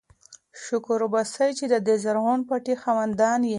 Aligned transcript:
شکر 0.63 0.99
وباسئ 1.03 1.49
چې 1.57 1.65
د 1.73 1.75
دې 1.87 1.95
زرغون 2.03 2.39
پټي 2.49 2.75
خاوندان 2.83 3.39
یئ. 3.45 3.49